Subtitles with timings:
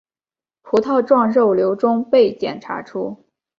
[0.63, 3.23] 葡萄状肉瘤中被检查出。